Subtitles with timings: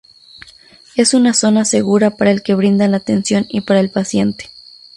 [0.95, 4.49] Es una zona segura para el que brinda la atención y para el paciente.